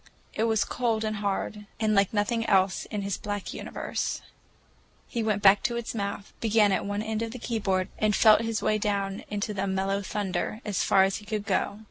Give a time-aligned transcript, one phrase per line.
[0.33, 4.23] It was cold and hard, and like nothing else in his black universe.
[5.07, 8.41] He went back to its mouth, began at one end of the keyboard and felt
[8.41, 11.79] his way down into the mellow thunder, as far as he could go.